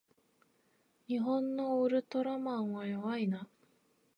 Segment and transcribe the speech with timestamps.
[1.07, 3.47] 日本のウルトラマンは弱いな